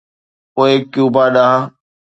[0.53, 1.61] پوء ڪيوبا ڏانهن.